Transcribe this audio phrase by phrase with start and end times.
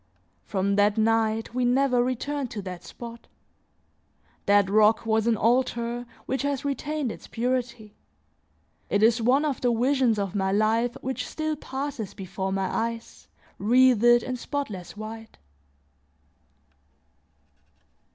[0.45, 3.27] From that night, we never returned to that spot.
[4.47, 7.93] That rock was an altar which has retained its purity;
[8.89, 13.27] it is one of the visions of my life which still passes before my eyes
[13.59, 15.37] wreathed in spotless white.